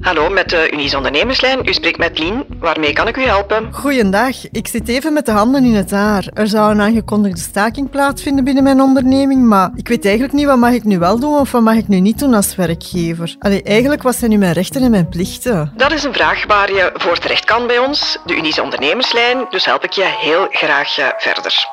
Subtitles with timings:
[0.00, 1.68] Hallo, met de Unies Ondernemerslijn.
[1.68, 2.44] U spreekt met Lien.
[2.60, 3.72] Waarmee kan ik u helpen?
[3.72, 6.28] Goeiedag, ik zit even met de handen in het haar.
[6.34, 10.58] Er zou een aangekondigde staking plaatsvinden binnen mijn onderneming, maar ik weet eigenlijk niet wat
[10.58, 13.36] mag ik nu wel doen of wat mag ik nu niet doen als werkgever.
[13.38, 15.72] Allee, eigenlijk wat zijn nu mijn rechten en mijn plichten?
[15.76, 19.46] Dat is een vraag waar je voor terecht kan bij ons, de Unies Ondernemerslijn.
[19.50, 21.66] Dus help ik je heel graag eh, verder.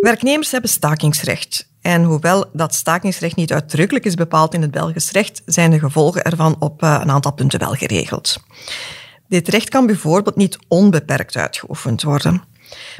[0.00, 1.68] Werknemers hebben stakingsrecht.
[1.86, 6.22] En hoewel dat stakingsrecht niet uitdrukkelijk is bepaald in het Belgisch recht, zijn de gevolgen
[6.22, 8.36] ervan op eh, een aantal punten wel geregeld.
[9.28, 12.42] Dit recht kan bijvoorbeeld niet onbeperkt uitgeoefend worden.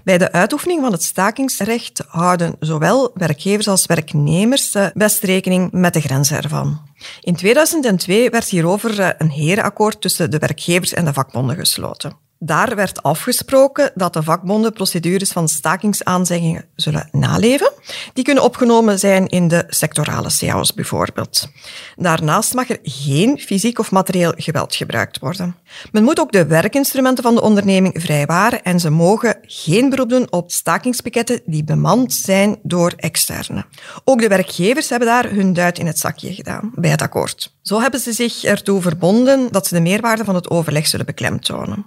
[0.05, 6.01] Bij de uitoefening van het stakingsrecht houden zowel werkgevers als werknemers best rekening met de
[6.01, 6.81] grenzen ervan.
[7.21, 12.26] In 2002 werd hierover eh, een herenakkoord tussen de werkgevers en de vakbonden gesloten.
[12.39, 17.73] Daar werd afgesproken dat de vakbonden procedures van stakingsaanzeggingen zullen naleven.
[18.13, 21.49] Die kunnen opgenomen zijn in de sectorale cao's bijvoorbeeld.
[21.97, 25.57] Daarnaast mag er geen fysiek of materieel geweld gebruikt worden.
[25.93, 30.33] Men moet ook de werkinstrumenten van de onderneming vrijwaren en ze mogen geen beroep doen
[30.33, 33.65] op stakingspakketten die bemand zijn door externe.
[34.05, 37.55] Ook de werkgevers hebben daar hun duit in het zakje gedaan bij het akkoord.
[37.63, 41.87] Zo hebben ze zich ertoe verbonden dat ze de meerwaarde van het overleg zullen beklemtonen.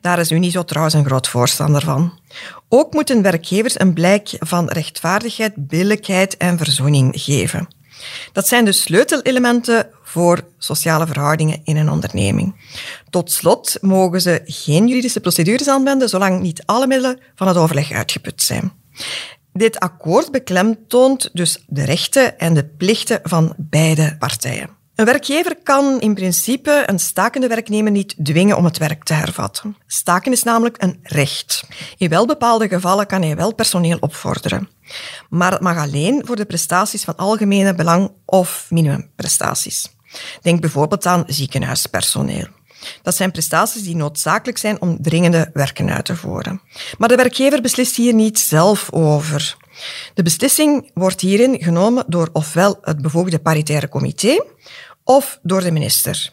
[0.00, 2.18] Daar is Unizo trouwens een groot voorstander van.
[2.68, 7.68] Ook moeten werkgevers een blijk van rechtvaardigheid, billijkheid en verzoening geven.
[8.32, 12.54] Dat zijn de sleutelelementen voor sociale verhoudingen in een onderneming.
[13.10, 17.92] Tot slot mogen ze geen juridische procedures aanwenden zolang niet alle middelen van het overleg
[17.92, 18.72] uitgeput zijn.
[19.52, 24.77] Dit akkoord beklemtoont dus de rechten en de plichten van beide partijen.
[24.98, 29.76] Een werkgever kan in principe een stakende werknemer niet dwingen om het werk te hervatten.
[29.86, 31.64] Staken is namelijk een recht.
[31.98, 34.68] In wel bepaalde gevallen kan hij wel personeel opvorderen.
[35.28, 39.90] Maar het mag alleen voor de prestaties van algemene belang of minimumprestaties.
[40.42, 42.46] Denk bijvoorbeeld aan ziekenhuispersoneel.
[43.02, 46.60] Dat zijn prestaties die noodzakelijk zijn om dringende werken uit te voeren.
[46.98, 49.56] Maar de werkgever beslist hier niet zelf over.
[50.14, 54.44] De beslissing wordt hierin genomen door ofwel het bevoegde paritaire comité
[55.08, 56.32] of door de minister.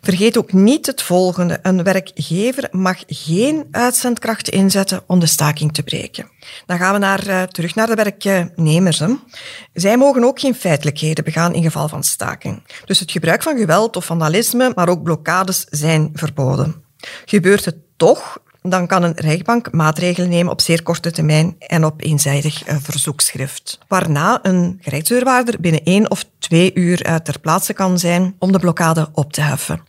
[0.00, 1.58] Vergeet ook niet het volgende.
[1.62, 6.30] Een werkgever mag geen uitzendkrachten inzetten om de staking te breken.
[6.66, 8.98] Dan gaan we naar, uh, terug naar de werknemers.
[8.98, 9.14] Hè.
[9.72, 12.62] Zij mogen ook geen feitelijkheden begaan in geval van staking.
[12.84, 16.84] Dus het gebruik van geweld of vandalisme, maar ook blokkades zijn verboden.
[17.24, 18.38] Gebeurt het toch,
[18.70, 23.78] dan kan een rechtbank maatregelen nemen op zeer korte termijn en op eenzijdig uh, verzoekschrift.
[23.88, 28.58] Waarna een gerechtsdeurwaarder binnen één of twee uur uh, ter plaatse kan zijn om de
[28.58, 29.80] blokkade op te heffen.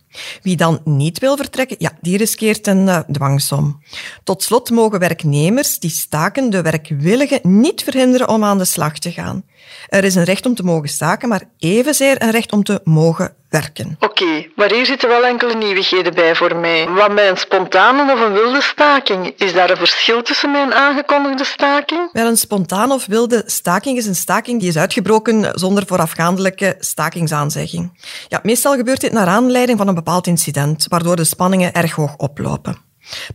[0.42, 3.82] Wie dan niet wil vertrekken, ja, die riskeert een uh, dwangsom.
[4.24, 9.12] Tot slot mogen werknemers die staken de werkwilligen niet verhinderen om aan de slag te
[9.12, 9.44] gaan.
[9.88, 13.36] Er is een recht om te mogen staken, maar evenzeer een recht om te mogen
[13.48, 13.96] werken.
[14.00, 16.88] Oké, okay, maar hier zitten wel enkele nieuwigheden bij voor mij.
[16.88, 19.34] Wat met een spontane of een wilde staking?
[19.36, 22.08] Is daar een verschil tussen mijn aangekondigde staking?
[22.12, 28.00] Wel, een spontane of wilde staking is een staking die is uitgebroken zonder voorafgaandelijke stakingsaanzegging.
[28.28, 32.16] Ja, meestal gebeurt dit naar aanleiding van een bepaald incident, waardoor de spanningen erg hoog
[32.16, 32.76] oplopen.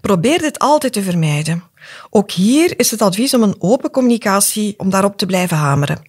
[0.01, 1.63] Probeer dit altijd te vermijden.
[2.09, 6.01] Ook hier is het advies om een open communicatie, om daarop te blijven hameren.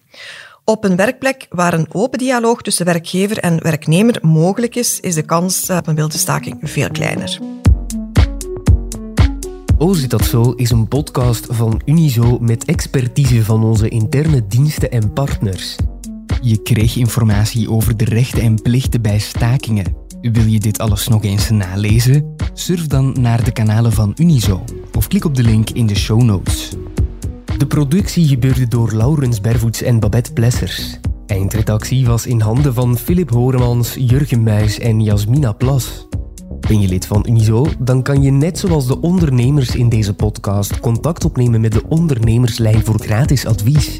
[0.63, 5.21] Op een werkplek waar een open dialoog tussen werkgever en werknemer mogelijk is, is de
[5.21, 7.39] kans op een wilde staking veel kleiner.
[9.77, 14.91] Oh, zit dat zo is een podcast van Unizo met expertise van onze interne diensten
[14.91, 15.75] en partners.
[16.41, 20.04] Je kreeg informatie over de rechten en plichten bij stakingen.
[20.31, 22.35] Wil je dit alles nog eens nalezen?
[22.53, 24.63] Surf dan naar de kanalen van Unizo
[24.93, 26.71] of klik op de link in de show notes.
[27.57, 30.99] De productie gebeurde door Laurens Bervoets en Babette Plessers.
[31.25, 36.07] Eindredactie was in handen van Philip Horemans, Jurgen Muis en Jasmina Plas.
[36.59, 37.67] Ben je lid van Unizo?
[37.79, 42.85] Dan kan je net zoals de ondernemers in deze podcast contact opnemen met de ondernemerslijn
[42.85, 43.99] voor gratis advies.